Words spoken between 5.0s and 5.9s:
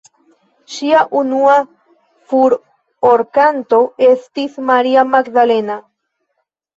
Magdalena".